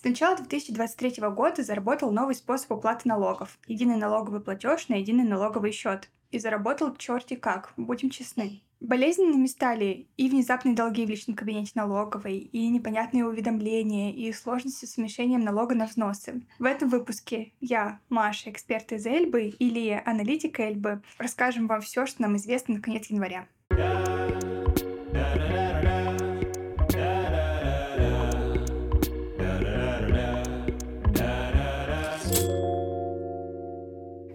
С 0.00 0.04
начала 0.04 0.34
2023 0.34 1.28
года 1.28 1.62
заработал 1.62 2.10
новый 2.10 2.34
способ 2.34 2.72
уплаты 2.72 3.06
налогов– 3.06 3.58
единый 3.66 3.96
налоговый 3.96 4.40
платеж 4.40 4.88
на 4.88 4.94
единый 4.94 5.24
налоговый 5.24 5.72
счет. 5.72 6.08
И 6.30 6.38
заработал 6.38 6.96
черти 6.96 7.36
как, 7.36 7.74
будем 7.76 8.08
честны. 8.08 8.62
Болезненными 8.80 9.44
стали 9.44 10.08
и 10.16 10.30
внезапные 10.30 10.74
долги 10.74 11.04
в 11.04 11.10
личном 11.10 11.36
кабинете 11.36 11.72
налоговой, 11.74 12.38
и 12.38 12.68
непонятные 12.68 13.26
уведомления, 13.26 14.10
и 14.10 14.32
сложности 14.32 14.86
с 14.86 14.96
уменьшением 14.96 15.42
налога 15.42 15.74
на 15.74 15.84
взносы. 15.84 16.40
В 16.58 16.64
этом 16.64 16.88
выпуске 16.88 17.52
я, 17.60 18.00
Маша, 18.08 18.48
эксперт 18.48 18.92
из 18.92 19.04
Эльбы, 19.04 19.48
и 19.48 19.68
Лия, 19.68 20.02
аналитик 20.06 20.60
Эльбы, 20.60 21.02
расскажем 21.18 21.66
вам 21.66 21.82
все, 21.82 22.06
что 22.06 22.22
нам 22.22 22.38
известно 22.38 22.76
на 22.76 22.80
конец 22.80 23.08
января. 23.08 23.46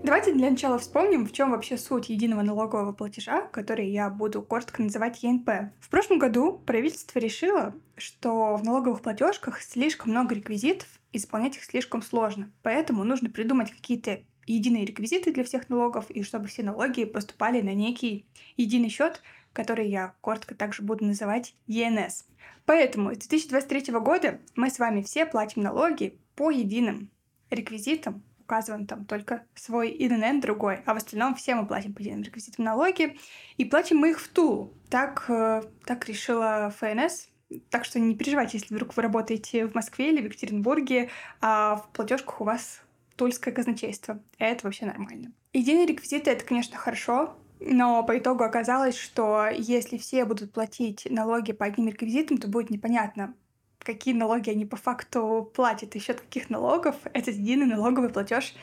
Давайте 0.05 0.34
для 0.34 0.52
начала 0.52 0.77
вспомним, 0.77 1.26
в 1.26 1.32
чем 1.32 1.50
вообще 1.50 1.80
суть 1.80 2.09
единого 2.09 2.44
налогового 2.44 2.91
платежа, 2.91 3.41
который 3.41 3.90
я 3.90 4.12
буду 4.12 4.44
коротко 4.44 4.84
называть 4.84 5.23
ЕНП. 5.23 5.50
В 5.80 5.90
прошлом 5.90 6.20
году 6.20 6.62
правительство 6.63 7.18
решило, 7.18 7.73
что 7.98 8.55
в 8.55 8.63
налоговых 8.63 9.02
платежках 9.02 9.63
слишком 9.63 10.12
много 10.12 10.36
реквизитов, 10.36 10.88
исполнять 11.12 11.58
их 11.58 11.63
слишком 11.63 12.04
сложно. 12.04 12.52
Поэтому 12.62 13.04
нужно 13.04 13.32
придумать 13.32 13.72
какие-то 13.72 14.22
единые 14.46 14.86
реквизиты 14.86 15.34
для 15.34 15.44
всех 15.44 15.70
налогов, 15.70 16.12
и 16.12 16.22
чтобы 16.22 16.46
все 16.49 16.62
налоги 16.62 17.05
поступали 17.05 17.62
на 17.62 17.74
некий 17.74 18.27
единый 18.58 18.90
счет, 18.90 19.24
который 19.54 19.90
я 19.90 20.13
коротко 20.22 20.54
также 20.54 20.84
буду 20.84 21.04
называть 21.04 21.55
ЕНС. 21.66 22.27
Поэтому 22.68 23.12
с 23.16 23.18
2023 23.18 23.91
года 23.96 24.40
мы 24.55 24.70
с 24.70 24.77
вами 24.77 25.02
все 25.02 25.26
платим 25.26 25.63
налоги 25.63 26.20
по 26.35 26.52
единым 26.52 27.10
реквизитам, 27.49 28.22
указываем 28.45 28.85
там 28.85 29.05
только 29.05 29.44
свой 29.55 29.90
ИНН 29.90 30.40
другой, 30.40 30.82
а 30.85 30.93
в 30.93 30.98
остальном 30.98 31.35
все 31.35 31.55
мы 31.55 31.68
платим 31.68 31.93
по 31.93 31.99
единым 31.99 32.21
реквизитам 32.21 32.63
налоги, 32.63 33.18
и 33.57 33.65
платим 33.65 33.98
мы 33.98 34.12
их 34.12 34.21
в 34.21 34.27
Тулу. 34.29 34.74
Так, 34.90 35.26
э, 35.27 35.63
так 35.85 36.07
решила 36.07 36.73
ФНС, 36.77 37.29
так 37.70 37.85
что 37.85 37.99
не 37.99 38.16
переживайте, 38.16 38.57
если 38.57 38.73
вдруг 38.73 38.96
вы 38.96 39.04
работаете 39.04 39.68
в 39.68 39.76
Москве 39.76 40.12
или 40.12 40.21
в 40.21 40.26
Екатеринбурге, 40.26 41.10
а 41.41 41.77
в 41.77 41.90
платежках 41.90 42.41
у 42.41 42.43
вас 42.43 42.82
тульское 43.16 43.54
казначейство. 43.54 44.21
Это 44.38 44.66
вообще 44.66 44.85
нормально. 44.85 45.32
Единые 45.54 45.85
реквизиты— 45.85 46.32
это, 46.32 46.46
конечно, 46.46 46.77
хорошо, 46.77 47.38
но 47.60 48.04
по 48.04 48.18
итогу 48.18 48.43
оказалось, 48.43 48.98
что 48.98 49.48
если 49.48 49.98
все 49.98 50.26
будут 50.26 50.51
платить 50.51 51.07
налоги 51.10 51.51
по 51.54 51.66
одним 51.66 51.88
реквизитам, 51.88 52.38
то 52.38 52.48
будет 52.48 52.70
непонятно, 52.70 53.34
какие 53.86 54.14
налоги 54.14 54.50
они 54.50 54.66
по 54.66 54.76
факту 54.76 55.50
платят, 55.54 55.96
и 55.96 56.00
счет 56.00 56.20
каких 56.20 56.50
налогов 56.50 56.96
этот 57.14 57.36
единый 57.36 57.68
налоговый 57.68 58.10
платеж 58.10 58.54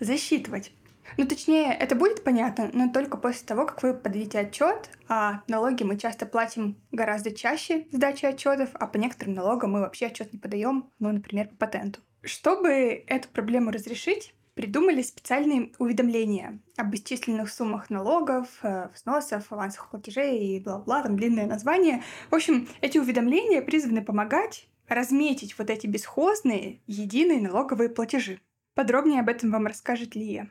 засчитывать. 0.00 0.72
Ну, 1.16 1.26
точнее, 1.26 1.72
это 1.72 1.94
будет 1.94 2.24
понятно, 2.24 2.70
но 2.72 2.90
только 2.90 3.16
после 3.16 3.46
того, 3.46 3.66
как 3.66 3.82
вы 3.82 3.94
подадите 3.94 4.38
отчет, 4.38 4.90
а 5.08 5.42
налоги 5.48 5.82
мы 5.82 5.98
часто 5.98 6.24
платим 6.24 6.76
гораздо 6.92 7.32
чаще 7.32 7.86
сдачи 7.90 8.24
отчетов, 8.26 8.70
а 8.74 8.86
по 8.86 8.96
некоторым 8.96 9.34
налогам 9.34 9.72
мы 9.72 9.80
вообще 9.80 10.06
отчет 10.06 10.32
не 10.32 10.38
подаем, 10.38 10.90
ну, 10.98 11.12
например, 11.12 11.48
по 11.48 11.56
патенту. 11.56 12.00
Чтобы 12.22 13.04
эту 13.06 13.28
проблему 13.28 13.70
разрешить, 13.70 14.34
придумали 14.54 15.02
специальные 15.02 15.72
уведомления 15.78 16.58
об 16.76 16.94
исчисленных 16.94 17.50
суммах 17.50 17.88
налогов, 17.88 18.46
э, 18.62 18.88
взносов, 18.94 19.50
авансовых 19.50 19.90
платежей 19.90 20.38
и 20.38 20.60
бла-бла, 20.60 21.02
там 21.02 21.16
длинное 21.16 21.46
название. 21.46 22.02
В 22.30 22.34
общем, 22.34 22.68
эти 22.80 22.98
уведомления 22.98 23.62
призваны 23.62 24.04
помогать 24.04 24.68
разметить 24.90 25.56
вот 25.56 25.70
эти 25.70 25.86
бесхозные 25.86 26.80
единые 26.86 27.40
налоговые 27.40 27.88
платежи. 27.88 28.40
Подробнее 28.74 29.20
об 29.20 29.28
этом 29.28 29.50
вам 29.50 29.66
расскажет 29.66 30.14
Лия. 30.14 30.50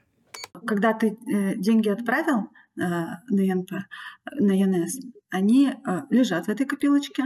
Когда 0.66 0.94
ты 0.94 1.10
э, 1.10 1.56
деньги 1.56 1.90
отправил 1.90 2.48
э, 2.48 2.82
на 2.82 3.40
ЕНП, 3.40 3.72
на 4.32 4.52
ЕНС, 4.52 5.00
они 5.30 5.70
э, 5.70 6.02
лежат 6.10 6.46
в 6.48 6.50
этой 6.50 6.66
копилочке, 6.66 7.26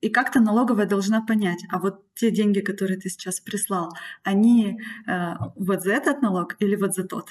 и 0.00 0.08
как-то 0.08 0.40
налоговая 0.40 0.86
должна 0.86 1.20
понять, 1.20 1.62
а 1.68 1.78
вот 1.78 2.14
те 2.14 2.30
деньги, 2.30 2.60
которые 2.60 2.98
ты 2.98 3.10
сейчас 3.10 3.38
прислал, 3.38 3.90
они 4.22 4.80
вот 5.56 5.82
за 5.82 5.92
этот 5.92 6.22
налог 6.22 6.56
или 6.58 6.74
вот 6.74 6.94
за 6.94 7.04
тот? 7.04 7.28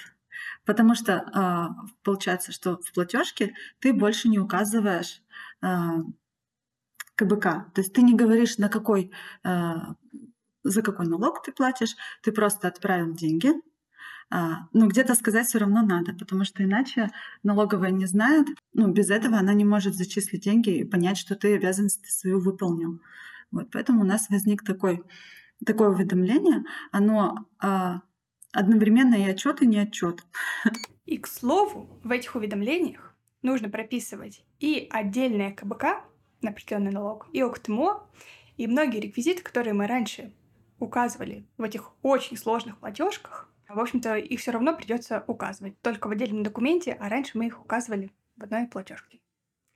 Потому 0.66 0.94
что 0.94 1.74
получается, 2.04 2.52
что 2.52 2.78
в 2.78 2.92
платежке 2.94 3.56
ты 3.80 3.92
больше 3.92 4.30
не 4.30 4.38
указываешь 4.38 5.24
КБК. 7.20 7.72
То 7.74 7.82
есть 7.82 7.94
ты 7.94 8.02
не 8.02 8.16
говоришь, 8.16 8.58
на 8.58 8.70
какой, 8.70 9.12
э, 9.44 9.76
за 10.64 10.82
какой 10.82 11.08
налог 11.08 11.44
ты 11.44 11.52
платишь, 11.52 11.96
ты 12.24 12.32
просто 12.32 12.68
отправил 12.68 13.14
деньги, 13.14 13.52
а, 14.32 14.68
но 14.74 14.88
где-то 14.88 15.16
сказать 15.16 15.48
все 15.48 15.58
равно 15.58 15.82
надо, 15.82 16.14
потому 16.14 16.46
что 16.46 16.64
иначе 16.64 17.10
налоговая 17.42 17.90
не 17.90 18.06
знает, 18.06 18.48
ну, 18.74 18.92
без 18.92 19.10
этого 19.10 19.38
она 19.38 19.54
не 19.54 19.66
может 19.66 19.96
зачислить 19.96 20.44
деньги 20.44 20.78
и 20.78 20.84
понять, 20.84 21.18
что 21.18 21.36
ты 21.36 21.56
обязанность 21.56 22.06
свою 22.12 22.40
выполнил. 22.40 23.02
Вот, 23.52 23.72
поэтому 23.72 24.02
у 24.02 24.06
нас 24.06 24.30
возник 24.30 24.64
такой, 24.64 25.04
такое 25.66 25.90
уведомление, 25.90 26.64
оно 26.92 27.48
а, 27.60 28.02
одновременно 28.54 29.16
и 29.16 29.24
отчет, 29.24 29.62
и 29.64 29.68
не 29.68 29.80
отчет. 29.80 30.24
И 31.06 31.18
к 31.18 31.26
слову, 31.26 32.00
в 32.04 32.12
этих 32.12 32.36
уведомлениях 32.36 33.16
нужно 33.42 33.68
прописывать 33.70 34.46
и 34.60 34.88
отдельное 34.92 35.52
КБК, 35.52 36.04
на 36.42 36.52
определенный 36.52 36.92
налог, 36.92 37.28
и 37.34 37.42
ОКТМО, 37.42 38.08
и 38.58 38.68
многие 38.68 39.00
реквизиты, 39.00 39.44
которые 39.44 39.74
мы 39.74 39.88
раньше 39.88 40.34
указывали 40.80 41.46
в 41.58 41.64
этих 41.64 41.92
очень 42.02 42.38
сложных 42.38 42.78
платежках, 42.78 43.50
в 43.70 43.80
общем-то, 43.80 44.16
их 44.16 44.40
все 44.40 44.52
равно 44.52 44.76
придется 44.76 45.24
указывать 45.28 45.80
только 45.82 46.08
в 46.08 46.12
отдельном 46.12 46.42
документе, 46.42 46.94
а 47.00 47.08
раньше 47.08 47.38
мы 47.38 47.46
их 47.46 47.62
указывали 47.62 48.12
в 48.36 48.44
одной 48.44 48.66
платежке. 48.66 49.20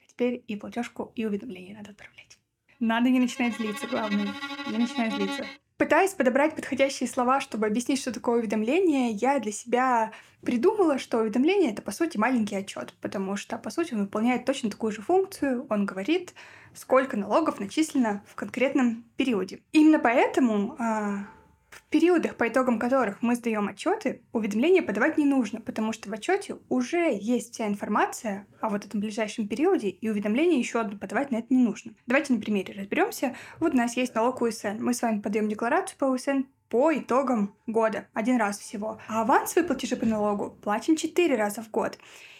А 0.01 0.07
теперь 0.07 0.44
и 0.47 0.56
платежку, 0.56 1.12
и 1.16 1.25
уведомление 1.25 1.75
надо 1.75 1.91
отправлять. 1.91 2.40
Надо 2.80 3.09
не 3.09 3.19
начинать 3.19 3.56
злиться, 3.56 3.88
главное. 3.88 4.34
Не 4.72 4.80
начинать 4.80 5.13
злиться. 5.13 5.45
Пытаясь 5.83 6.13
подобрать 6.13 6.55
подходящие 6.55 7.09
слова, 7.09 7.41
чтобы 7.41 7.67
объяснить, 7.67 7.99
что 7.99 8.13
такое 8.13 8.39
уведомление, 8.39 9.11
я 9.11 9.38
для 9.39 9.51
себя 9.51 10.13
придумала, 10.41 10.97
что 10.97 11.17
уведомление— 11.17 11.71
это, 11.73 11.81
по 11.81 11.91
сути, 11.91 12.16
маленький 12.16 12.55
отчет, 12.55 12.94
потому 13.01 13.35
что, 13.35 13.57
по 13.57 13.69
сути, 13.69 13.94
он 13.94 14.03
выполняет 14.03 14.45
точно 14.45 14.69
такую 14.69 14.94
же 14.94 15.01
функцию. 15.01 15.67
Он 15.69 15.85
говорит, 15.85 16.35
сколько 16.73 17.17
налогов 17.17 17.59
начислено 17.59 18.23
в 18.29 18.35
конкретном 18.35 19.03
периоде. 19.17 19.59
Именно 19.73 19.99
поэтому 19.99 20.77
а, 20.79 21.27
в 21.73 21.84
периодах, 21.89 22.35
по 22.35 22.47
итогам 22.47 22.79
которых 22.79 23.22
мы 23.22 23.35
сдаем 23.35 23.67
отчеты, 23.67 24.22
уведомления 24.31 24.81
подавать 24.81 25.17
не 25.17 25.25
нужно, 25.25 25.61
потому 25.61 25.94
что 25.94 26.09
в 26.09 26.13
отчете 26.13 26.57
уже 26.69 27.17
есть 27.19 27.53
вся 27.53 27.67
информация 27.67 28.47
о 28.61 28.69
вот 28.69 28.85
этом 28.85 29.00
ближайшем 29.00 29.47
периоде, 29.47 29.89
и 29.89 30.09
уведомление 30.09 30.59
еще 30.59 30.79
одно 30.79 30.97
подавать 30.97 31.31
на 31.31 31.38
это 31.38 31.47
не 31.50 31.63
нужно. 31.63 31.94
Давайте 32.06 32.33
на 32.33 32.39
примере 32.39 32.73
разберемся. 32.73 33.35
Вот 33.59 33.73
у 33.73 33.78
нас 33.78 33.97
есть 33.97 34.16
налог 34.16 34.41
УСН. 34.41 34.78
Мы 34.79 34.94
с 34.94 35.01
вами 35.01 35.19
подаем 35.19 35.50
декларацию 35.50 35.97
по 35.97 36.06
УСН 36.06 36.44
по 36.69 36.91
итогам 36.97 37.56
года, 37.67 38.07
один 38.13 38.38
раз 38.38 38.57
всего. 38.57 39.00
А 39.07 39.22
авансовые 39.22 39.67
платежи 39.67 39.95
по 39.95 40.07
налогу 40.07 40.57
платим 40.62 40.95
четыре 40.95 41.35
раза 41.35 41.62
в 41.62 41.69
год. 41.69 42.00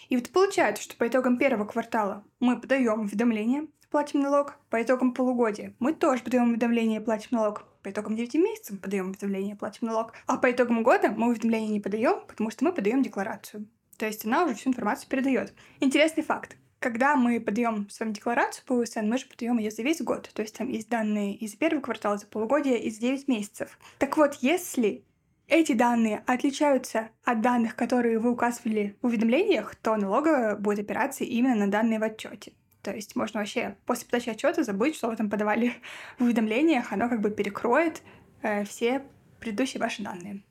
И 0.10 0.16
вот 0.16 0.30
получается, 0.32 0.82
что 0.84 0.96
по 0.98 1.08
итогам 1.08 1.38
первого 1.38 1.66
квартала 1.66 2.24
мы 2.40 2.60
подаем 2.60 3.02
уведомление, 3.02 3.68
платим 3.92 4.22
налог. 4.22 4.58
По 4.72 4.82
итогам 4.82 5.14
полугодия 5.14 5.76
мы 5.78 5.94
тоже 5.94 6.24
подаем 6.24 6.50
уведомление 6.50 7.00
платим 7.00 7.30
налог. 7.32 7.66
По 7.84 7.92
итогам 7.92 8.16
9 8.16 8.36
месяцев 8.36 8.80
подаем 8.80 9.10
уведомление, 9.10 9.58
платим 9.58 9.88
налог. 9.88 10.14
А 10.26 10.38
по 10.38 10.50
итогам 10.50 10.84
года 10.84 11.10
мы 11.12 11.28
уведомление 11.28 11.70
не 11.70 11.82
подаем, 11.82 12.22
потому 12.26 12.50
что 12.50 12.64
мы 12.64 12.72
подаем 12.72 13.04
декларацию. 13.04 13.68
То 13.98 14.06
есть 14.06 14.26
она 14.26 14.46
уже 14.46 14.56
всю 14.56 14.70
информацию 14.70 15.10
передает. 15.10 15.54
Интересный 15.82 16.24
факт. 16.24 16.56
Когда 16.80 17.16
мы 17.18 17.40
подаем 17.42 17.90
с 17.90 18.00
вами 18.00 18.14
декларацию 18.14 18.66
по 18.66 18.74
УСН, 18.74 19.02
мы 19.02 19.18
же 19.18 19.26
подаем 19.26 19.58
ее 19.58 19.70
за 19.70 19.84
весь 19.84 20.02
год. 20.02 20.30
То 20.34 20.42
есть 20.42 20.58
там 20.58 20.70
есть 20.70 20.90
данные 20.90 21.36
и 21.36 21.48
за 21.48 21.58
первый 21.58 21.82
квартал, 21.82 22.18
за 22.18 22.26
полугодие, 22.26 22.82
и 22.82 22.90
за 22.90 23.02
9 23.02 23.28
месяцев. 23.28 23.78
Так 24.00 24.16
вот, 24.18 24.36
если 24.36 25.04
эти 25.48 25.74
данные 25.74 26.24
отличаются 26.26 27.10
от 27.26 27.42
данных, 27.42 27.76
которые 27.76 28.18
вы 28.18 28.32
указывали 28.32 28.96
в 29.02 29.08
уведомлениях, 29.08 29.76
то 29.76 29.98
налоговая 29.98 30.56
будет 30.56 30.80
опираться 30.80 31.26
именно 31.26 31.56
на 31.56 31.68
данные 31.68 32.00
в 32.00 32.04
отчете. 32.04 32.54
То 32.84 32.92
есть 32.92 33.16
можно 33.16 33.40
вообще 33.40 33.78
после 33.86 34.06
подачи 34.06 34.30
отчета 34.30 34.64
забыть, 34.64 34.96
что 34.96 35.08
вы 35.08 35.16
там 35.16 35.30
подавали 35.30 35.74
в 36.20 36.26
уведомлениях, 36.26 36.92
оно 36.92 37.10
как 37.10 37.22
бы 37.22 37.32
перекроет 37.32 38.04
э, 38.42 38.66
все 38.66 39.04
предыдущие 39.40 39.82
ваши 39.82 40.04
данные 40.04 40.44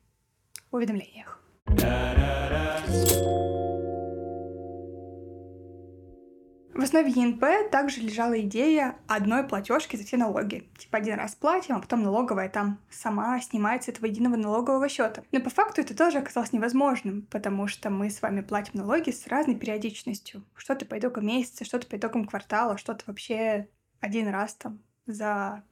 в 0.70 0.76
уведомлениях. 0.76 1.40
В 6.74 6.80
основе 6.80 7.10
ЕНП 7.10 7.70
также 7.70 8.00
лежала 8.00 8.40
идея 8.40 8.96
одной 9.06 9.44
платежки 9.44 9.96
за 9.96 10.04
все 10.04 10.16
налоги. 10.16 10.70
Типа 10.78 10.98
один 10.98 11.16
раз 11.16 11.34
платим, 11.34 11.76
а 11.76 11.80
потом 11.80 12.02
налоговая 12.02 12.48
там 12.48 12.80
сама 12.90 13.38
снимается 13.42 13.90
этого 13.90 14.06
единого 14.06 14.36
налогового 14.36 14.88
счета. 14.88 15.22
Но 15.32 15.40
по 15.40 15.50
факту 15.50 15.82
это 15.82 15.94
тоже 15.94 16.18
оказалось 16.18 16.54
невозможным, 16.54 17.26
потому 17.30 17.66
что 17.66 17.90
мы 17.90 18.08
с 18.08 18.22
вами 18.22 18.40
платим 18.40 18.80
налоги 18.80 19.10
с 19.10 19.26
разной 19.26 19.56
периодичностью. 19.56 20.44
Что-то 20.56 20.86
по 20.86 20.98
итогам 20.98 21.26
месяца, 21.26 21.66
что-то 21.66 21.86
по 21.86 21.96
итогам 21.98 22.24
квартала, 22.24 22.78
что-то 22.78 23.04
вообще 23.06 23.68
один 24.00 24.28
раз 24.28 24.54
там 24.54 24.80
за 25.04 25.62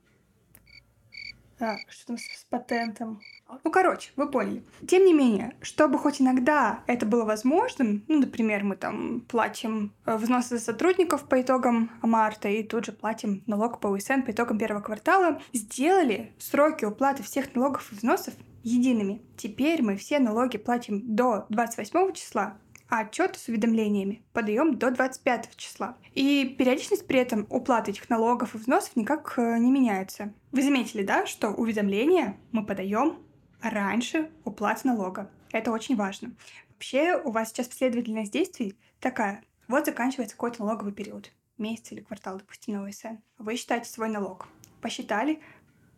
А, 1.60 1.76
что 1.88 2.08
там 2.08 2.18
с 2.18 2.44
патентом? 2.50 3.22
Ну, 3.64 3.70
короче, 3.70 4.10
вы 4.16 4.30
поняли. 4.30 4.64
Тем 4.86 5.04
не 5.04 5.12
менее, 5.12 5.54
чтобы 5.60 5.98
хоть 5.98 6.20
иногда 6.20 6.82
это 6.86 7.06
было 7.06 7.24
возможным, 7.24 8.04
ну, 8.08 8.20
например, 8.20 8.64
мы 8.64 8.76
там 8.76 9.20
платим 9.22 9.92
э, 10.06 10.16
взносы 10.16 10.58
за 10.58 10.64
сотрудников 10.64 11.28
по 11.28 11.40
итогам 11.40 11.90
марта 12.02 12.48
и 12.48 12.62
тут 12.62 12.86
же 12.86 12.92
платим 12.92 13.42
налог 13.46 13.80
по 13.80 13.88
УСН 13.88 14.22
по 14.22 14.30
итогам 14.30 14.58
первого 14.58 14.82
квартала, 14.82 15.40
сделали 15.52 16.32
сроки 16.38 16.84
уплаты 16.84 17.22
всех 17.22 17.54
налогов 17.54 17.90
и 17.92 17.96
взносов 17.96 18.34
едиными. 18.62 19.22
Теперь 19.36 19.82
мы 19.82 19.96
все 19.96 20.18
налоги 20.18 20.58
платим 20.58 21.02
до 21.14 21.46
28 21.48 22.12
числа, 22.12 22.58
а 22.88 23.00
отчеты 23.00 23.38
с 23.38 23.48
уведомлениями 23.48 24.22
подаем 24.32 24.76
до 24.76 24.90
25 24.90 25.56
числа. 25.56 25.96
И 26.14 26.54
периодичность 26.58 27.06
при 27.06 27.20
этом 27.20 27.46
уплаты 27.48 27.92
этих 27.92 28.10
налогов 28.10 28.54
и 28.54 28.58
взносов 28.58 28.96
никак 28.96 29.34
э, 29.36 29.58
не 29.58 29.70
меняется. 29.70 30.34
Вы 30.52 30.62
заметили, 30.62 31.02
да, 31.02 31.26
что 31.26 31.50
уведомления 31.50 32.36
мы 32.52 32.66
подаем 32.66 33.18
раньше 33.62 34.30
уплаты 34.44 34.88
налога. 34.88 35.30
Это 35.52 35.70
очень 35.72 35.96
важно. 35.96 36.32
Вообще 36.70 37.20
у 37.22 37.30
вас 37.30 37.50
сейчас 37.50 37.68
последовательность 37.68 38.32
действий 38.32 38.76
такая. 39.00 39.42
Вот 39.68 39.86
заканчивается 39.86 40.36
какой-то 40.36 40.64
налоговый 40.64 40.92
период. 40.92 41.32
Месяц 41.58 41.92
или 41.92 42.00
квартал, 42.00 42.38
допустим, 42.38 42.74
на 42.74 42.88
ОСН. 42.88 43.18
Вы 43.38 43.56
считаете 43.56 43.90
свой 43.90 44.08
налог. 44.08 44.48
Посчитали, 44.80 45.40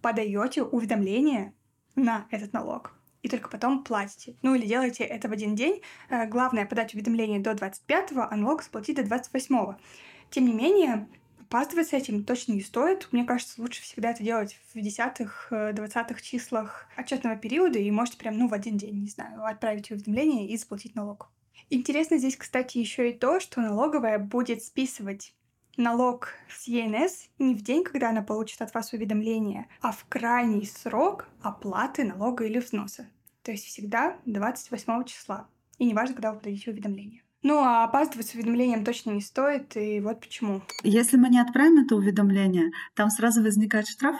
подаете 0.01 0.63
уведомление 0.63 1.55
на 1.95 2.27
этот 2.31 2.53
налог 2.53 2.95
и 3.23 3.29
только 3.29 3.49
потом 3.49 3.85
платите. 3.85 4.37
Ну 4.43 4.55
или 4.55 4.67
делаете 4.67 5.05
это 5.05 5.29
в 5.29 5.33
один 5.33 5.55
день. 5.55 5.81
Э, 6.11 6.27
главное 6.27 6.67
подать 6.67 6.95
уведомление 6.95 7.41
до 7.41 7.53
25-го, 7.53 8.27
а 8.29 8.37
налог 8.37 8.63
сплатить 8.63 8.97
до 8.97 9.03
28-го. 9.03 9.77
Тем 10.31 10.47
не 10.47 10.53
менее, 10.53 11.09
опаздывать 11.53 11.89
с 11.89 11.93
этим 11.93 12.25
точно 12.25 12.53
не 12.53 12.63
стоит. 12.63 13.09
Мне 13.13 13.25
кажется, 13.25 13.61
лучше 13.61 13.83
всегда 13.83 14.13
это 14.13 14.23
делать 14.23 14.59
в 14.73 14.81
десятых, 14.81 15.49
э, 15.51 15.75
двадцатых 15.75 16.23
числах 16.23 16.87
отчетного 16.97 17.37
периода 17.37 17.79
и 17.79 17.91
можете 17.91 18.17
прям, 18.17 18.39
ну, 18.39 18.49
в 18.49 18.55
один 18.55 18.79
день, 18.79 19.03
не 19.03 19.11
знаю, 19.11 19.45
отправить 19.45 19.91
уведомление 19.91 20.49
и 20.49 20.57
заплатить 20.57 20.95
налог. 20.95 21.31
Интересно 21.69 22.17
здесь, 22.17 22.39
кстати, 22.39 22.79
еще 22.79 23.11
и 23.11 23.13
то, 23.13 23.39
что 23.39 23.61
налоговая 23.61 24.19
будет 24.19 24.65
списывать 24.65 25.35
налог 25.77 26.29
с 26.49 26.67
ЕНС 26.69 27.29
не 27.39 27.55
в 27.55 27.63
день, 27.63 27.85
когда 27.85 28.09
она 28.09 28.23
получит 28.23 28.63
от 28.63 28.73
вас 28.73 28.95
уведомление, 28.95 29.69
а 29.83 29.93
в 29.93 30.07
крайний 30.09 30.67
срок 30.67 31.29
оплаты 31.43 32.05
налога 32.05 32.47
или 32.47 32.61
взноса. 32.61 33.07
То 33.43 33.51
есть 33.51 33.67
всегда 33.67 34.17
28 34.25 35.05
числа. 35.05 35.49
И 35.77 35.85
неважно, 35.85 36.15
когда 36.15 36.33
вы 36.33 36.39
подадите 36.39 36.71
уведомление. 36.71 37.23
Ну, 37.43 37.59
а 37.59 37.85
опаздывать 37.85 38.29
с 38.29 38.35
уведомлением 38.35 38.85
точно 38.85 39.11
не 39.11 39.21
стоит, 39.21 39.77
и 39.77 40.01
вот 40.01 40.21
почему. 40.21 40.63
Если 40.85 41.17
мы 41.17 41.29
не 41.29 41.41
отправим 41.41 41.85
это 41.85 41.97
уведомление, 41.97 42.71
там 42.95 43.11
сразу 43.11 43.43
возникает 43.43 43.89
штраф 43.89 44.17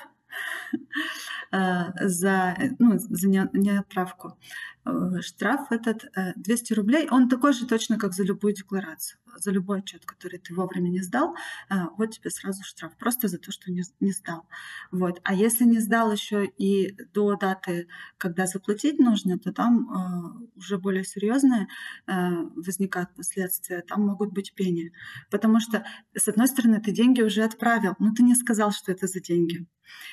э, 1.53 2.09
за, 2.09 2.57
ну, 2.79 2.99
за 2.99 3.29
неотправку. 3.29 4.37
Э, 4.85 5.21
штраф 5.21 5.71
этот 5.71 6.11
200 6.37 6.73
э, 6.73 6.77
рублей, 6.77 7.09
он 7.11 7.29
такой 7.29 7.53
же 7.53 7.67
точно, 7.67 7.97
как 7.97 8.13
за 8.13 8.25
любую 8.25 8.55
декларацию 8.55 9.22
за 9.37 9.51
любой 9.51 9.81
отчет, 9.81 10.05
который 10.05 10.39
ты 10.39 10.55
вовремя 10.55 10.89
не 10.89 11.01
сдал, 11.01 11.35
э, 11.71 11.75
вот 11.97 12.13
тебе 12.13 12.31
сразу 12.31 12.63
штраф, 12.65 12.97
просто 12.97 13.29
за 13.29 13.39
то, 13.39 13.53
что 13.53 13.71
не, 13.71 13.83
не 14.01 14.13
сдал. 14.13 14.47
Вот. 14.91 15.21
А 15.25 15.35
если 15.35 15.65
не 15.65 15.79
сдал 15.79 16.13
еще 16.13 16.47
и 16.47 16.97
до 17.13 17.37
даты, 17.37 17.89
когда 18.19 18.47
заплатить 18.47 18.99
нужно, 18.99 19.39
то 19.39 19.53
там 19.53 19.89
э, 19.91 20.57
уже 20.57 20.79
более 20.79 21.05
серьезные 21.05 21.69
э, 22.07 22.13
возникают 22.57 23.15
последствия, 23.15 23.83
там 23.83 24.07
могут 24.07 24.33
быть 24.33 24.55
пени. 24.55 24.93
Потому 25.31 25.61
что, 25.61 25.85
с 26.15 26.29
одной 26.29 26.49
стороны, 26.49 26.81
ты 26.81 26.93
деньги 26.93 27.23
уже 27.23 27.43
отправил, 27.43 27.95
но 27.99 28.15
ты 28.15 28.23
не 28.23 28.35
сказал, 28.35 28.73
что 28.73 28.93
это 28.93 29.07
за 29.07 29.21
деньги. 29.21 29.67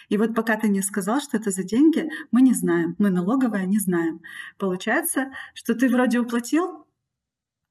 И 0.10 0.18
вот 0.18 0.36
пока 0.36 0.58
ты 0.58 0.68
не 0.68 0.82
сказал, 0.82 1.22
что 1.22 1.38
это 1.38 1.52
за 1.52 1.64
деньги, 1.64 2.10
мы 2.32 2.42
не 2.42 2.54
знаем, 2.54 2.96
мы 2.98 3.10
налоговая 3.10 3.66
не 3.66 3.80
знаем. 3.80 4.22
Получается, 4.58 5.32
что 5.54 5.76
ты 5.76 5.90
вроде 5.90 6.20
уплатил, 6.20 6.86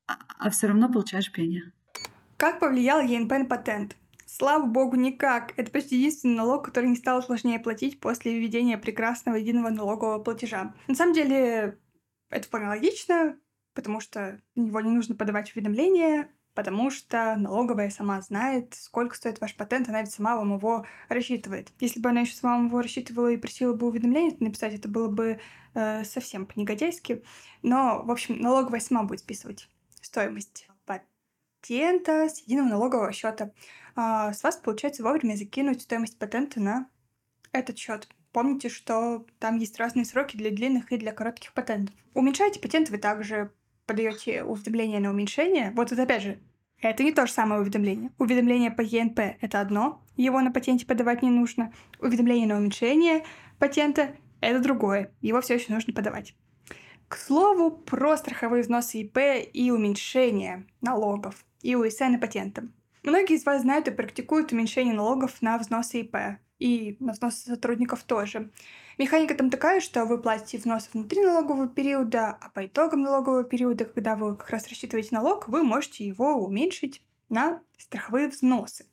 а, 0.08 0.16
а 0.38 0.50
все 0.50 0.66
равно 0.66 0.90
получаешь 0.90 1.30
пение. 1.30 1.72
Как 2.36 2.58
повлиял 2.60 3.00
ЕНП 3.00 3.48
патент? 3.48 3.96
Слава 4.26 4.64
богу, 4.64 4.96
никак. 4.96 5.52
Это 5.56 5.70
почти 5.70 5.96
единственный 5.96 6.36
налог, 6.36 6.64
который 6.64 6.90
не 6.90 6.96
стал 6.96 7.22
сложнее 7.22 7.58
платить 7.58 7.98
после 8.00 8.38
введения 8.38 8.78
прекрасного 8.78 9.36
единого 9.36 9.70
налогового 9.70 10.22
платежа. 10.22 10.74
На 10.86 10.94
самом 10.94 11.14
деле, 11.14 11.78
это 12.30 12.46
вполне 12.46 12.68
логично, 12.68 13.38
потому 13.74 14.00
что 14.00 14.40
на 14.54 14.62
него 14.62 14.80
не 14.80 14.90
нужно 14.90 15.14
подавать 15.14 15.54
уведомления, 15.54 16.30
потому 16.54 16.90
что 16.90 17.36
налоговая 17.36 17.90
сама 17.90 18.20
знает, 18.20 18.74
сколько 18.74 19.16
стоит 19.16 19.40
ваш 19.40 19.56
патент, 19.56 19.88
она 19.88 20.02
ведь 20.02 20.12
сама 20.12 20.36
вам 20.36 20.56
его 20.56 20.86
рассчитывает. 21.08 21.72
Если 21.80 22.00
бы 22.00 22.10
она 22.10 22.20
еще 22.20 22.34
сама 22.34 22.56
вам 22.56 22.66
его 22.66 22.80
рассчитывала 22.82 23.28
и 23.28 23.36
просила 23.36 23.74
бы 23.74 23.86
уведомление 23.86 24.36
написать, 24.40 24.74
это 24.74 24.88
было 24.88 25.08
бы 25.08 25.40
э, 25.74 26.04
совсем 26.04 26.46
по-негодяйски. 26.46 27.22
Но, 27.62 28.02
в 28.04 28.10
общем, 28.10 28.40
налоговая 28.40 28.80
сама 28.80 29.04
будет 29.04 29.20
списывать 29.20 29.68
стоимость 30.08 30.68
патента 30.86 32.28
с 32.28 32.40
единого 32.40 32.68
налогового 32.68 33.12
счета. 33.12 33.52
А, 33.94 34.32
с 34.32 34.42
вас 34.42 34.56
получается 34.56 35.02
вовремя 35.02 35.34
закинуть 35.34 35.82
стоимость 35.82 36.18
патента 36.18 36.60
на 36.60 36.88
этот 37.52 37.78
счет. 37.78 38.08
Помните, 38.32 38.68
что 38.68 39.26
там 39.38 39.58
есть 39.58 39.78
разные 39.78 40.04
сроки 40.04 40.36
для 40.36 40.50
длинных 40.50 40.92
и 40.92 40.98
для 40.98 41.12
коротких 41.12 41.52
патентов. 41.52 41.94
Уменьшаете 42.14 42.60
патент, 42.60 42.90
вы 42.90 42.98
также 42.98 43.52
подаете 43.86 44.44
уведомление 44.44 45.00
на 45.00 45.10
уменьшение. 45.10 45.72
Вот 45.74 45.92
это 45.92 46.02
опять 46.02 46.22
же, 46.22 46.38
это 46.80 47.02
не 47.02 47.12
то 47.12 47.26
же 47.26 47.32
самое 47.32 47.60
уведомление. 47.60 48.10
Уведомление 48.18 48.70
по 48.70 48.82
ЕНП— 48.82 49.20
это 49.40 49.60
одно, 49.60 50.02
его 50.16 50.40
на 50.40 50.52
патенте 50.52 50.86
подавать 50.86 51.22
не 51.22 51.30
нужно. 51.30 51.72
Уведомление 52.00 52.46
на 52.46 52.56
уменьшение 52.56 53.24
патента— 53.58 54.14
это 54.40 54.60
другое, 54.60 55.12
его 55.20 55.40
все 55.40 55.54
еще 55.54 55.72
нужно 55.72 55.92
подавать. 55.92 56.34
К 57.08 57.16
слову, 57.16 57.70
про 57.70 58.18
страховые 58.18 58.62
взносы 58.62 59.00
ИП 59.00 59.18
и 59.52 59.70
уменьшение 59.70 60.66
налогов 60.82 61.46
и 61.62 61.74
УСН 61.74 62.16
и 62.16 62.18
патентам. 62.18 62.74
Многие 63.02 63.36
из 63.36 63.46
вас 63.46 63.62
знают 63.62 63.88
и 63.88 63.92
практикуют 63.92 64.52
уменьшение 64.52 64.92
налогов 64.92 65.40
на 65.40 65.56
взносы 65.56 66.00
ИП 66.02 66.16
и 66.58 66.98
на 67.00 67.12
взносы 67.12 67.48
сотрудников 67.48 68.02
тоже. 68.04 68.50
Механика 68.98 69.34
там 69.34 69.48
такая, 69.48 69.80
что 69.80 70.04
вы 70.04 70.20
платите 70.20 70.58
взносы 70.58 70.90
внутри 70.92 71.24
налогового 71.24 71.66
периода, 71.66 72.36
а 72.40 72.50
по 72.50 72.66
итогам 72.66 73.00
налогового 73.00 73.44
периода, 73.44 73.86
когда 73.86 74.14
вы 74.14 74.36
как 74.36 74.50
раз 74.50 74.68
рассчитываете 74.68 75.10
налог, 75.12 75.48
вы 75.48 75.62
можете 75.62 76.06
его 76.06 76.34
уменьшить 76.34 77.02
на 77.30 77.62
страховые 77.78 78.28
взносы. 78.28 78.84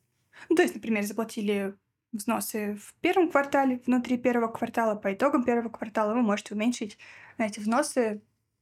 Ну, 0.47 0.55
то 0.55 0.61
есть, 0.61 0.75
например, 0.75 1.03
заплатили 1.03 1.75
взносы 2.17 2.75
в 2.75 2.93
первом 2.95 3.29
квартале, 3.29 3.81
внутри 3.85 4.17
первого 4.17 4.47
квартала, 4.47 4.95
по 4.95 5.13
итогам 5.13 5.43
первого 5.43 5.69
квартала 5.69 6.13
вы 6.13 6.21
можете 6.21 6.53
уменьшить 6.53 6.97
на 7.37 7.45
эти 7.45 7.59
взносы 7.59 8.21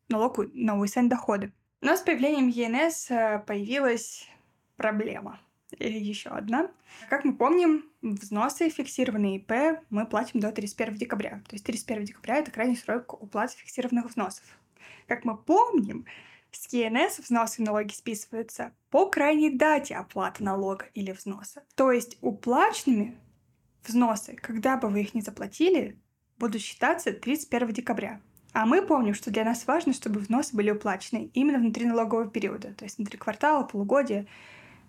налог 0.10 0.39
на 0.53 0.79
УСН 0.79 1.07
доходы. 1.07 1.51
Но 1.81 1.95
с 1.95 2.01
появлением 2.01 2.48
ЕНС 2.48 3.12
э, 3.12 3.43
появилась 3.45 4.27
проблема. 4.77 5.39
Или 5.79 5.98
еще 5.98 6.29
одна. 6.29 6.69
Как 7.10 7.25
мы 7.25 7.36
помним, 7.36 7.86
взносы 8.01 8.69
фиксированные 8.69 9.38
ИП 9.38 9.81
мы 9.89 10.05
платим 10.05 10.39
до 10.39 10.51
31 10.51 10.95
декабря. 10.95 11.41
То 11.48 11.55
есть 11.55 11.65
31 11.65 12.05
декабря— 12.05 12.36
это 12.38 12.51
крайний 12.51 12.77
срок 12.77 13.22
уплаты 13.22 13.57
фиксированных 13.57 14.07
взносов. 14.07 14.45
Как 15.07 15.25
мы 15.25 15.36
помним, 15.36 16.05
с 16.51 16.72
ЕНС 16.72 17.19
взносы 17.19 17.62
и 17.62 17.65
налоги 17.65 17.91
списываются 17.91 18.74
по 18.89 19.10
крайней 19.10 19.50
дате 19.50 19.95
оплаты 19.95 20.43
налога 20.43 20.86
или 20.93 21.12
взноса. 21.12 21.63
То 21.75 21.91
есть 21.91 22.17
уплаченными 22.22 23.17
взносы, 23.85 24.35
когда 24.35 24.77
бы 24.77 24.89
вы 24.89 25.01
их 25.01 25.13
не 25.13 25.21
заплатили, 25.21 25.99
будут 26.37 26.61
считаться 26.61 27.13
31 27.13 27.73
декабря. 27.73 28.21
А 28.53 28.65
мы 28.65 28.85
помним, 28.85 29.13
что 29.13 29.31
для 29.31 29.43
нас 29.43 29.65
важно, 29.65 29.93
чтобы 29.93 30.19
взносы 30.19 30.55
были 30.55 30.71
уплачены 30.71 31.31
именно 31.33 31.57
внутри 31.57 31.85
налогового 31.85 32.29
периода, 32.29 32.73
то 32.73 32.85
есть 32.85 32.97
внутри 32.97 33.17
квартала, 33.17 33.63
полугодия 33.63 34.27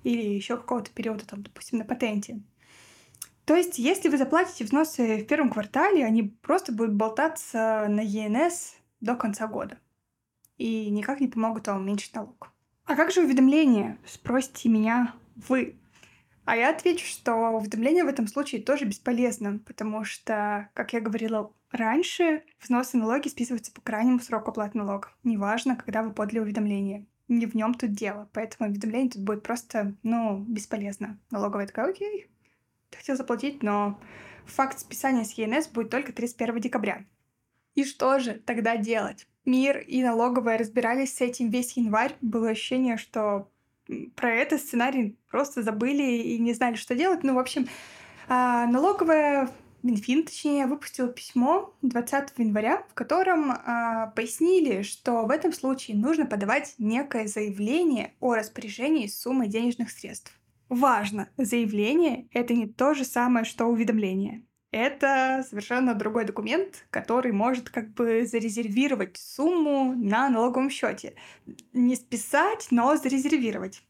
или 0.02 0.34
еще 0.34 0.56
какого-то 0.56 0.90
периода, 0.90 1.26
там, 1.26 1.42
допустим, 1.42 1.78
на 1.78 1.84
патенте. 1.84 2.42
То 3.46 3.54
есть, 3.54 3.78
если 3.78 4.08
вы 4.08 4.18
заплатите 4.18 4.64
взносы 4.64 5.18
в 5.18 5.26
первом 5.26 5.50
квартале, 5.50 6.04
они 6.04 6.22
просто 6.22 6.72
будут 6.72 6.94
болтаться 6.94 7.86
на 7.88 8.00
ЕНС 8.00 8.74
до 9.00 9.14
конца 9.16 9.46
года 9.46 9.78
и 10.56 10.88
никак 10.90 11.20
не 11.20 11.28
помогут 11.28 11.66
вам 11.66 11.82
уменьшить 11.82 12.14
налог. 12.14 12.52
А 12.84 12.96
как 12.96 13.12
же 13.12 13.22
уведомления? 13.22 13.98
Спросите 14.06 14.68
меня 14.68 15.14
вы. 15.48 15.76
А 16.44 16.56
я 16.56 16.70
отвечу, 16.70 17.06
что 17.06 17.34
уведомление 17.34 18.04
в 18.04 18.08
этом 18.08 18.26
случае 18.26 18.62
тоже 18.62 18.84
бесполезно, 18.84 19.60
потому 19.66 20.04
что, 20.04 20.68
как 20.74 20.92
я 20.92 21.00
говорила 21.00 21.52
раньше, 21.70 22.42
взносы 22.60 22.96
налоги 22.98 23.28
списываются 23.28 23.72
по 23.72 23.80
крайнему 23.80 24.20
сроку 24.20 24.50
оплаты 24.50 24.76
налогов. 24.76 25.16
Неважно, 25.24 25.76
когда 25.76 26.02
вы 26.02 26.12
подали 26.12 26.40
уведомление. 26.40 27.06
Не 27.28 27.46
в 27.46 27.54
нем 27.54 27.72
тут 27.72 27.92
дело. 27.92 28.28
Поэтому 28.34 28.68
уведомление 28.68 29.10
тут 29.10 29.22
будет 29.22 29.42
просто, 29.42 29.94
ну, 30.02 30.38
бесполезно. 30.40 31.18
Налоговая 31.30 31.66
такая, 31.66 31.90
окей, 31.90 32.28
ты 32.90 32.98
хотел 32.98 33.16
заплатить, 33.16 33.62
но 33.62 33.98
факт 34.44 34.78
списания 34.78 35.24
с 35.24 35.32
ЕНС 35.32 35.68
будет 35.68 35.90
только 35.90 36.12
31 36.12 36.60
декабря. 36.60 37.06
И 37.74 37.84
что 37.84 38.18
же 38.18 38.34
тогда 38.34 38.76
делать? 38.76 39.26
Мир 39.44 39.78
и 39.78 40.02
налоговая 40.02 40.58
разбирались 40.58 41.16
с 41.16 41.20
этим 41.20 41.50
весь 41.50 41.76
январь. 41.76 42.14
Было 42.20 42.50
ощущение, 42.50 42.96
что 42.96 43.50
про 44.16 44.34
этот 44.34 44.60
сценарий 44.60 45.18
просто 45.30 45.62
забыли 45.62 46.02
и 46.02 46.38
не 46.38 46.54
знали, 46.54 46.76
что 46.76 46.94
делать. 46.94 47.22
Ну, 47.22 47.34
в 47.34 47.38
общем, 47.38 47.68
а, 48.28 48.66
налоговая 48.66 49.50
Минфин, 49.84 50.24
точнее, 50.24 50.66
выпустил 50.66 51.08
письмо 51.08 51.74
20 51.82 52.38
января, 52.38 52.84
в 52.88 52.94
котором 52.94 53.52
э, 53.52 54.12
пояснили, 54.16 54.80
что 54.80 55.26
в 55.26 55.30
этом 55.30 55.52
случае 55.52 55.98
нужно 55.98 56.24
подавать 56.24 56.74
некое 56.78 57.26
заявление 57.26 58.14
о 58.18 58.34
распоряжении 58.34 59.06
суммой 59.08 59.48
денежных 59.48 59.90
средств. 59.90 60.32
Важно, 60.70 61.28
заявление— 61.36 62.28
это 62.32 62.54
не 62.54 62.66
то 62.66 62.94
же 62.94 63.04
самое, 63.04 63.44
что 63.44 63.66
уведомление. 63.66 64.46
Это 64.75 65.45
совершенно 65.49 65.95
другой 65.95 66.25
документ, 66.25 66.85
который 66.90 67.31
может 67.31 67.71
как 67.71 67.95
бы 67.95 68.26
зарезервировать 68.26 69.16
сумму 69.16 69.95
на 69.95 70.28
налоговом 70.28 70.69
счете. 70.69 71.14
Не 71.73 71.95
списать, 71.95 72.66
но 72.73 72.97
зарезервировать. 72.97 73.83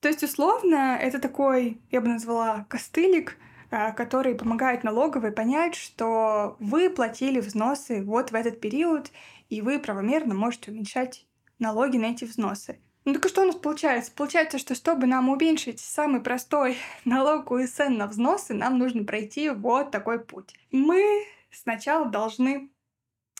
То 0.00 0.08
есть, 0.08 0.22
условно, 0.22 0.98
это 0.98 1.18
такой, 1.18 1.82
я 1.90 2.00
бы 2.00 2.08
назвала, 2.08 2.64
костылик— 2.70 3.36
а, 3.72 3.92
который 3.92 4.34
помогает 4.34 4.82
налоговой 4.82 5.30
понять, 5.30 5.76
что 5.76 6.56
вы 6.58 6.90
платили 6.90 7.38
взносы 7.38 8.02
вот 8.02 8.32
в 8.32 8.34
этот 8.34 8.60
период, 8.60 9.12
и 9.48 9.62
вы 9.62 9.78
правомерно 9.78 10.34
можете 10.34 10.72
уменьшать 10.72 11.24
налоги 11.60 11.96
на 11.96 12.06
эти 12.06 12.24
взносы. 12.24 12.80
Ну 13.10 13.14
так 13.14 13.28
что 13.28 13.42
у 13.42 13.44
нас 13.44 13.56
получается? 13.56 14.12
Получается, 14.12 14.56
что 14.58 14.76
чтобы 14.76 15.08
нам 15.08 15.28
уменьшить 15.30 15.80
самый 15.80 16.20
простой 16.20 16.76
налог 17.04 17.50
УСН 17.50 17.94
на 17.96 18.06
взносы, 18.06 18.54
нам 18.54 18.78
нужно 18.78 19.02
пройти 19.02 19.50
вот 19.50 19.90
такой 19.90 20.24
путь. 20.24 20.54
Мы 20.70 21.24
сначала 21.50 22.06
должны 22.06 22.70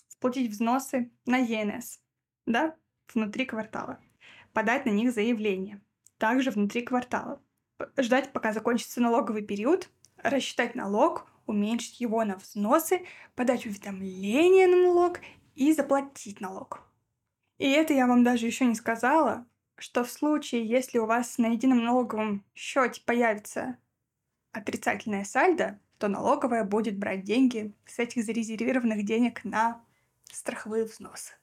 сплатить 0.08 0.50
взносы 0.50 1.12
на 1.24 1.36
ЕНС, 1.36 2.00
да, 2.46 2.74
внутри 3.14 3.44
квартала, 3.44 4.00
подать 4.52 4.86
на 4.86 4.90
них 4.90 5.12
заявление, 5.12 5.80
также 6.18 6.50
внутри 6.50 6.82
квартала, 6.82 7.40
ждать, 7.96 8.32
пока 8.32 8.52
закончится 8.52 9.00
налоговый 9.00 9.42
период, 9.42 9.88
рассчитать 10.16 10.74
налог, 10.74 11.28
уменьшить 11.46 12.00
его 12.00 12.24
на 12.24 12.34
взносы, 12.34 13.06
подать 13.36 13.66
уведомление 13.66 14.66
на 14.66 14.78
налог 14.78 15.20
и 15.54 15.72
заплатить 15.72 16.40
налог. 16.40 16.80
И 17.58 17.70
это 17.70 17.92
я 17.92 18.08
вам 18.08 18.24
даже 18.24 18.46
еще 18.46 18.64
не 18.64 18.74
сказала, 18.74 19.46
что 19.80 20.04
в 20.04 20.10
случае, 20.10 20.66
если 20.66 20.98
у 20.98 21.06
вас 21.06 21.38
на 21.38 21.46
едином 21.46 21.84
налоговом 21.84 22.44
счете 22.54 23.02
появится 23.04 23.76
отрицательное 24.52 25.24
сальдо, 25.24 25.78
то 25.98 26.08
налоговая 26.08 26.64
будет 26.64 26.98
брать 26.98 27.24
деньги 27.24 27.74
с 27.86 27.98
этих 27.98 28.24
зарезервированных 28.24 29.04
денег 29.04 29.44
на 29.44 29.82
страховые 30.32 30.84
взносы. 30.84 31.34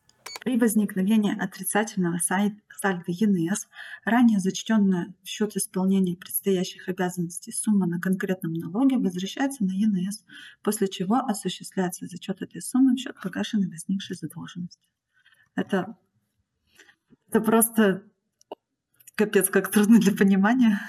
При 0.41 0.57
возникновении 0.57 1.37
отрицательного 1.37 2.19
сальдо 2.19 3.03
ЕНС, 3.07 3.67
ранее 4.05 4.39
зачтенная 4.39 5.13
в 5.23 5.27
счет 5.27 5.55
исполнения 5.55 6.15
предстоящих 6.15 6.87
обязанностей 6.89 7.51
сумма 7.51 7.87
на 7.87 7.99
конкретном 7.99 8.53
налоге 8.53 8.97
возвращается 8.97 9.63
на 9.63 9.71
ЕНС, 9.71 10.23
после 10.61 10.87
чего 10.87 11.17
осуществляется 11.17 12.05
зачет 12.07 12.41
этой 12.41 12.61
суммы 12.61 12.95
в 12.95 12.99
счет 12.99 13.19
погашенной 13.21 13.67
возникшей 13.67 14.15
задолженности. 14.15 14.87
Это, 15.55 15.97
это 17.29 17.41
просто 17.41 18.03
капец, 19.17 19.49
как 19.49 19.69
трудно 19.71 19.99
для 19.99 20.13
понимания. 20.13 20.79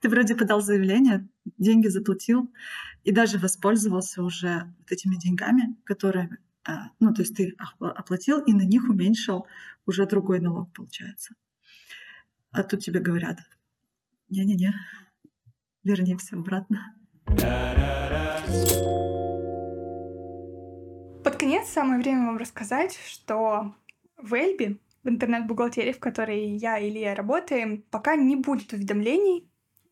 Ты 0.00 0.08
вроде 0.08 0.36
подал 0.36 0.60
заявление, 0.60 1.28
деньги 1.58 1.88
заплатил 1.88 2.52
и 3.02 3.10
даже 3.10 3.38
воспользовался 3.38 4.22
уже 4.22 4.72
вот 4.78 4.92
этими 4.92 5.16
деньгами, 5.16 5.76
которые 5.84 6.38
а, 6.66 6.90
ну, 7.00 7.12
то 7.14 7.22
есть 7.22 7.34
ты 7.34 7.56
оплатил 7.80 8.40
и 8.40 8.52
на 8.52 8.62
них 8.62 8.88
уменьшил 8.88 9.46
уже 9.86 10.06
другой 10.06 10.40
налог, 10.40 10.72
получается. 10.74 11.34
А 12.52 12.62
тут 12.62 12.80
тебе 12.80 13.00
говорят, 13.00 13.38
не-не-не, 14.28 14.74
верни 15.82 16.16
обратно. 16.32 16.94
Под 21.24 21.36
конец 21.36 21.68
самое 21.68 22.00
время 22.00 22.26
вам 22.26 22.36
рассказать, 22.36 22.98
что 23.06 23.74
в 24.18 24.34
Эльбе, 24.34 24.78
в 25.02 25.08
интернет-бухгалтерии, 25.08 25.92
в 25.92 26.00
которой 26.00 26.56
я 26.56 26.78
и 26.78 26.90
Илья 26.90 27.14
работаем, 27.14 27.82
пока 27.90 28.16
не 28.16 28.36
будет 28.36 28.72
уведомлений 28.72 29.50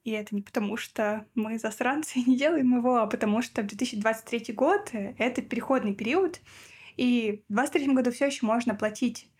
и 0.09 0.13
это 0.13 0.35
не 0.35 0.41
потому, 0.41 0.79
что 0.79 1.27
мы 1.35 1.59
засранцы 1.59 2.21
и 2.21 2.31
не 2.31 2.39
делаем 2.39 2.75
его, 2.75 2.97
а 2.97 3.07
потому 3.07 3.43
что 3.43 3.63
2023 3.63 4.55
год— 4.55 4.91
это 4.93 5.43
переходный 5.43 5.95
период, 5.95 6.41
и 6.97 7.45
в 7.49 7.53
2023 7.53 7.95
году 7.95 8.11
все 8.11 8.27
еще 8.27 8.47
можно 8.47 8.75
платить 8.75 9.31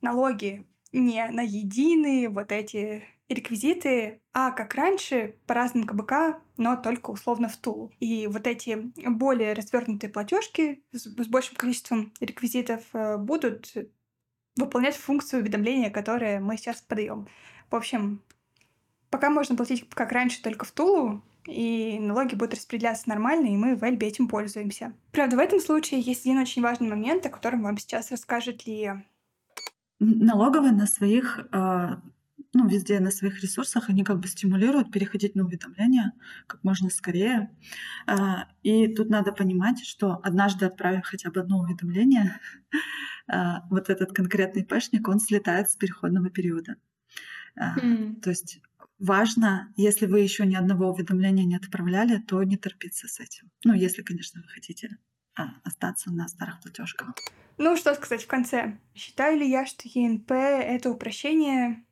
налоги 0.00 0.66
не 0.92 1.28
на 1.28 1.42
единые 1.42 2.30
вот 2.30 2.50
эти 2.50 3.04
реквизиты, 3.28 4.22
а 4.32 4.52
как 4.52 4.74
раньше 4.74 5.34
по 5.46 5.52
разным 5.52 5.84
КБК, 5.84 6.40
но 6.56 6.76
только 6.76 7.10
условно 7.10 7.48
в 7.48 7.56
Тулу. 7.56 7.92
И 8.00 8.26
вот 8.28 8.46
эти 8.46 8.90
более 8.96 9.52
развернутые 9.52 10.10
платежки 10.10 10.82
с, 10.92 11.02
с 11.02 11.26
большим 11.26 11.56
количеством 11.56 12.14
реквизитов 12.20 12.82
э, 12.94 13.18
будут 13.18 13.74
выполнять 14.56 14.96
функцию 14.96 15.42
уведомления, 15.42 15.90
которое 15.90 16.40
мы 16.40 16.56
сейчас 16.56 16.80
подаем. 16.80 17.28
В 17.70 17.76
общем, 17.76 18.22
Пока 19.10 19.30
можно 19.30 19.56
платить, 19.56 19.88
как 19.90 20.12
раньше, 20.12 20.42
только 20.42 20.64
в 20.64 20.72
Тулу, 20.72 21.22
и 21.46 21.98
налоги 22.00 22.34
будут 22.34 22.54
распределяться 22.54 23.08
нормально, 23.08 23.46
и 23.46 23.56
мы 23.56 23.76
в 23.76 23.84
Эльбе 23.84 24.08
этим 24.08 24.28
пользуемся. 24.28 24.92
Правда, 25.12 25.36
в 25.36 25.38
этом 25.38 25.60
случае 25.60 26.00
есть 26.00 26.26
один 26.26 26.38
очень 26.38 26.62
важный 26.62 26.88
момент, 26.88 27.24
о 27.24 27.30
котором 27.30 27.62
вам 27.62 27.78
сейчас 27.78 28.10
расскажет 28.10 28.66
Лия. 28.66 29.06
Налоговые 30.00 30.72
на 30.72 30.86
своих 30.86 31.46
а, 31.52 32.02
ну, 32.52 32.68
везде 32.68 33.00
на 33.00 33.10
своих 33.10 33.42
ресурсах, 33.42 33.88
они 33.88 34.02
как 34.02 34.18
бы 34.18 34.28
стимулируют 34.28 34.90
переходить 34.90 35.34
на 35.34 35.44
уведомления 35.44 36.12
как 36.46 36.62
можно 36.64 36.90
скорее. 36.90 37.50
А, 38.06 38.48
и 38.62 38.88
тут 38.88 39.08
надо 39.08 39.32
понимать, 39.32 39.84
что 39.84 40.20
однажды 40.22 40.66
отправив 40.66 41.04
хотя 41.04 41.30
бы 41.30 41.40
одно 41.40 41.58
уведомление, 41.58 42.40
вот 43.70 43.90
этот 43.90 44.12
конкретный 44.12 44.64
пэшник, 44.64 45.08
он 45.08 45.20
слетает 45.20 45.70
с 45.70 45.76
переходного 45.76 46.30
периода. 46.30 46.76
Mm. 47.58 48.20
То 48.20 48.30
есть 48.30 48.60
важно, 48.98 49.72
если 49.76 50.06
вы 50.06 50.20
еще 50.20 50.46
ни 50.46 50.54
одного 50.54 50.90
уведомления 50.90 51.44
не 51.44 51.56
отправляли, 51.56 52.18
то 52.18 52.42
не 52.42 52.56
торопиться 52.56 53.08
с 53.08 53.20
этим. 53.20 53.50
Ну, 53.64 53.74
если, 53.74 54.02
конечно, 54.02 54.42
вы 54.42 54.48
хотите 54.48 54.98
а, 55.36 55.48
остаться 55.64 56.10
на 56.10 56.28
старых 56.28 56.60
платежках. 56.60 57.14
Ну, 57.58 57.76
что 57.76 57.94
сказать 57.94 58.24
в 58.24 58.26
конце. 58.26 58.78
Считаю 58.94 59.38
ли 59.38 59.48
я, 59.48 59.66
что 59.66 59.88
ЕНП— 59.88 60.30
это 60.32 60.90
упрощение? 60.90 61.84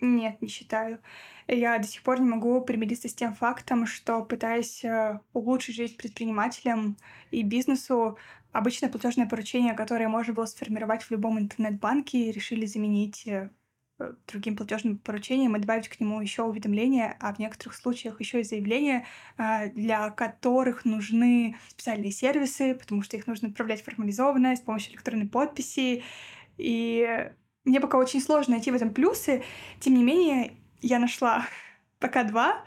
Нет, 0.00 0.42
не 0.42 0.48
считаю. 0.48 1.00
Я 1.48 1.78
до 1.78 1.86
сих 1.86 2.02
пор 2.02 2.20
не 2.20 2.28
могу 2.28 2.60
примириться 2.60 3.08
с 3.08 3.14
тем 3.14 3.34
фактом, 3.34 3.86
что 3.86 4.24
пытаясь 4.24 4.84
э, 4.84 5.20
улучшить 5.32 5.76
жизнь 5.76 5.96
предпринимателям 5.96 6.96
и 7.30 7.42
бизнесу, 7.42 8.18
обычное 8.52 8.90
платежное 8.90 9.28
поручение, 9.28 9.74
которое 9.74 10.08
можно 10.08 10.34
было 10.34 10.46
сформировать 10.46 11.04
в 11.04 11.10
любом 11.10 11.38
интернет-банке, 11.38 12.32
решили 12.32 12.66
заменить 12.66 13.26
э, 13.28 13.50
Э, 13.98 14.12
другим 14.26 14.56
платежным 14.56 14.98
поручением 14.98 15.56
и 15.56 15.58
добавить 15.58 15.88
к 15.88 15.98
нему 16.00 16.20
еще 16.20 16.42
уведомления, 16.42 17.16
а 17.18 17.32
в 17.32 17.38
некоторых 17.38 17.74
случаях 17.74 18.20
еще 18.20 18.40
и 18.40 18.44
заявления, 18.44 19.06
для 19.74 20.10
которых 20.10 20.84
нужны 20.84 21.56
специальные 21.68 22.10
сервисы, 22.10 22.74
потому 22.74 23.02
что 23.02 23.16
их 23.16 23.26
нужно 23.26 23.48
отправлять 23.48 23.82
формализованно 23.82 24.54
с 24.54 24.60
помощью 24.60 24.92
электронной 24.92 25.28
подписи. 25.28 26.02
И 26.58 27.30
мне 27.64 27.80
пока 27.80 27.96
очень 27.96 28.20
сложно 28.20 28.54
найти 28.54 28.70
в 28.70 28.74
этом 28.74 28.92
плюсы. 28.92 29.42
Тем 29.80 29.94
не 29.94 30.04
менее, 30.04 30.52
я 30.82 30.98
нашла 30.98 31.46
пока 31.98 32.24
два. 32.24 32.64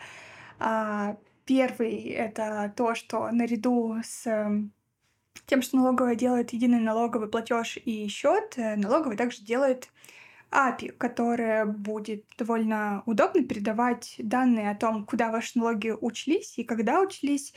А, 0.60 1.18
первый— 1.46 1.96
это 2.10 2.74
то, 2.76 2.96
что 2.96 3.32
наряду 3.32 3.98
с 4.04 4.28
эм, 4.28 4.72
тем, 5.46 5.62
что 5.62 5.78
налоговая 5.78 6.16
делает 6.16 6.54
единый 6.54 6.80
налоговый 6.80 7.28
платеж 7.28 7.78
и 7.84 8.08
счет, 8.08 8.54
э, 8.58 8.76
налоговый 8.76 9.18
также 9.18 9.44
делает 9.44 9.90
API, 10.52 10.92
которая 10.92 11.66
будет 11.66 12.26
довольно 12.38 13.04
удобно 13.06 13.44
передавать 13.44 14.16
данные 14.20 14.72
о 14.72 14.76
том, 14.76 15.06
куда 15.06 15.32
ваши 15.32 15.58
налоги 15.58 15.94
учлись 16.00 16.58
и 16.58 16.64
когда 16.64 17.02
учлись 17.02 17.54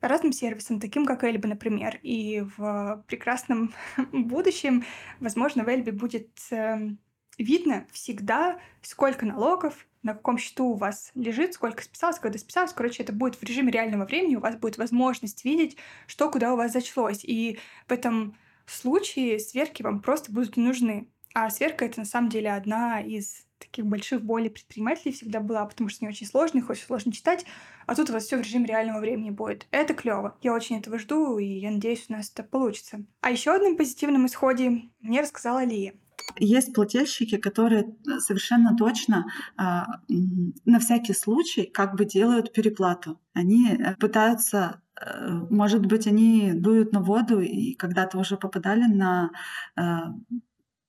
разным 0.00 0.32
сервисам, 0.32 0.80
таким 0.80 1.06
как 1.06 1.24
Эльба, 1.24 1.48
например. 1.48 1.98
И 2.02 2.44
в 2.56 3.04
прекрасном 3.06 3.74
будущем, 4.12 4.84
возможно, 5.20 5.64
в 5.64 5.68
Эльбе 5.68 5.92
будет 5.92 6.30
э, 6.50 6.90
видно 7.38 7.86
всегда, 7.92 8.58
сколько 8.82 9.26
налогов, 9.26 9.86
на 10.06 10.14
каком 10.14 10.38
счету 10.38 10.66
у 10.66 10.74
вас 10.74 11.10
лежит, 11.14 11.54
сколько 11.54 11.82
списалось, 11.82 12.18
когда 12.18 12.38
списалось. 12.38 12.72
Короче, 12.72 13.02
это 13.02 13.12
будет 13.12 13.34
в 13.34 13.42
режиме 13.42 13.72
реального 13.72 14.04
времени, 14.04 14.36
у 14.36 14.40
вас 14.40 14.56
будет 14.56 14.78
возможность 14.78 15.44
видеть, 15.44 15.76
что 16.06 16.30
куда 16.30 16.54
у 16.54 16.56
вас 16.56 16.72
зачлось. 16.72 17.24
И 17.24 17.58
в 17.88 17.92
этом 17.92 18.36
случае 18.66 19.38
сверки 19.40 19.82
вам 19.82 20.00
просто 20.00 20.32
будут 20.32 20.56
нужны. 20.56 21.08
А 21.34 21.50
сверка— 21.50 21.84
это 21.86 22.00
на 22.00 22.06
самом 22.06 22.30
деле 22.30 22.52
одна 22.52 23.00
из 23.00 23.46
таких 23.58 23.86
больших 23.86 24.22
болей 24.22 24.48
предпринимателей 24.48 25.12
всегда 25.12 25.40
была, 25.40 25.64
потому 25.66 25.88
что 25.88 26.04
не 26.04 26.08
очень 26.08 26.26
сложно, 26.26 26.58
их 26.58 26.70
очень 26.70 26.84
сложно 26.84 27.12
читать, 27.12 27.44
а 27.86 27.94
тут 27.94 28.10
у 28.10 28.12
вас 28.12 28.24
все 28.24 28.36
в 28.36 28.40
режиме 28.40 28.66
реального 28.66 29.00
времени 29.00 29.30
будет. 29.30 29.66
Это 29.70 29.94
клево. 29.94 30.36
Я 30.42 30.54
очень 30.54 30.78
этого 30.78 30.98
жду, 30.98 31.38
и 31.38 31.46
я 31.46 31.70
надеюсь, 31.70 32.06
у 32.08 32.12
нас 32.12 32.30
это 32.30 32.42
получится. 32.42 33.04
А 33.22 33.30
еще 33.30 33.52
одном 33.52 33.76
позитивном 33.76 34.26
исходе 34.26 34.82
мне 35.00 35.20
рассказала 35.20 35.64
Лия. 35.64 35.94
Есть 36.38 36.74
плательщики, 36.74 37.36
которые 37.36 37.96
совершенно 38.18 38.76
точно 38.76 39.26
а, 39.56 40.00
на 40.08 40.78
всякий 40.78 41.14
случай 41.14 41.64
как 41.64 41.96
бы 41.96 42.04
делают 42.04 42.52
переплату. 42.52 43.20
Они 43.34 43.72
э, 43.72 43.94
пытаются 43.96 44.82
э, 45.00 45.30
может 45.50 45.86
быть, 45.86 46.06
они 46.06 46.52
дуют 46.52 46.92
на 46.92 47.00
воду 47.00 47.40
и 47.40 47.74
когда-то 47.74 48.18
уже 48.18 48.36
попадали 48.36 48.84
на 48.86 49.30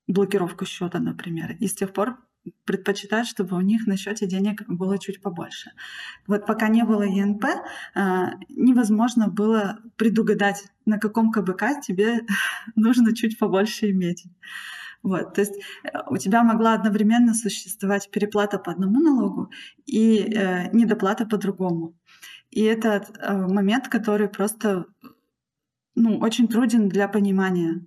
блокировку 0.08 0.66
счета, 0.66 1.00
например. 1.00 1.58
И 1.60 1.68
с 1.68 1.74
тех 1.74 1.92
пор 1.92 2.18
предпочитают, 2.66 3.28
чтобы 3.28 3.58
у 3.58 3.62
них 3.62 3.88
на 3.88 3.98
счете 3.98 4.26
денег 4.26 4.64
было 4.68 4.98
чуть 4.98 5.22
побольше. 5.22 5.72
Вот 6.28 6.46
пока 6.46 6.68
не 6.70 6.84
было 6.84 7.04
ЕНП, 7.04 7.46
а, 7.94 8.32
невозможно 8.50 9.28
было 9.28 9.80
предугадать, 9.96 10.68
на 10.86 11.00
каком 11.00 11.32
КБК 11.32 11.82
тебе 11.82 12.22
нужно 12.76 13.16
чуть 13.16 13.38
побольше 13.38 13.92
иметь. 13.92 14.26
Вот, 15.04 15.34
то 15.34 15.42
есть 15.42 15.54
э, 15.84 15.98
у 16.10 16.18
тебя 16.18 16.44
могла 16.44 16.74
одновременно 16.74 17.34
существовать 17.34 18.10
переплата 18.12 18.60
по 18.60 18.72
одному 18.72 19.00
налогу 19.00 19.52
и 19.86 20.20
э, 20.20 20.70
недоплата 20.72 21.26
по 21.26 21.38
другому. 21.38 21.96
И 22.50 22.64
это 22.64 23.06
э, 23.20 23.36
момент, 23.36 23.88
который 23.88 24.28
просто 24.28 24.86
ну, 25.96 26.20
очень 26.20 26.48
труден 26.48 26.90
для 26.90 27.08
понимания 27.08 27.86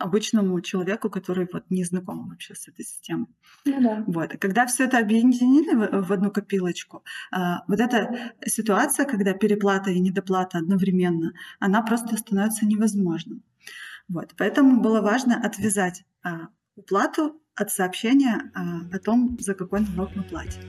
обычному 0.00 0.60
человеку, 0.60 1.10
который 1.10 1.46
вот 1.52 1.64
не 1.70 1.84
знаком 1.84 2.28
вообще 2.28 2.54
с 2.54 2.68
этой 2.68 2.84
системой. 2.84 3.26
Ну 3.66 3.82
да. 3.82 4.04
Вот. 4.06 4.32
когда 4.40 4.66
все 4.66 4.84
это 4.84 4.98
объединили 4.98 5.74
в, 5.74 6.12
одну 6.12 6.30
копилочку, 6.30 7.04
а, 7.30 7.64
вот 7.68 7.80
эта 7.80 8.32
ситуация, 8.46 9.04
когда 9.06 9.34
переплата 9.34 9.90
и 9.90 10.00
недоплата 10.00 10.58
одновременно, 10.58 11.32
она 11.58 11.82
просто 11.82 12.16
становится 12.16 12.66
невозможным. 12.66 13.42
Вот. 14.10 14.34
Поэтому 14.36 14.80
было 14.80 15.00
важно 15.00 15.40
отвязать 15.40 16.04
а, 16.22 16.48
уплату 16.74 17.40
от 17.54 17.70
сообщения 17.70 18.50
а, 18.54 18.80
о 18.92 18.98
том, 18.98 19.38
за 19.40 19.54
какой 19.54 19.80
налог 19.80 20.14
мы 20.16 20.24
платим. 20.24 20.60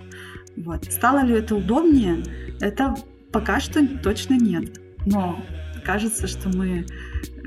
Вот. 0.57 0.85
Стало 0.85 1.25
ли 1.25 1.33
это 1.33 1.55
удобнее? 1.55 2.23
Это 2.61 2.95
пока 3.33 3.59
что 3.59 3.85
точно 3.97 4.35
нет. 4.35 4.79
Но 5.07 5.43
кажется, 5.83 6.27
что 6.27 6.49
мы 6.49 6.85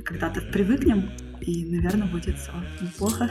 когда-то 0.04 0.40
привыкнем 0.40 1.10
и, 1.40 1.64
наверное, 1.64 2.08
будет 2.08 2.38
все 2.38 2.52
неплохо. 2.80 3.30